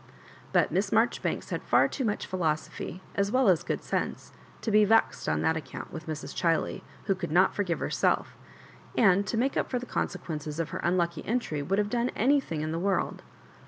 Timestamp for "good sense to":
3.61-4.71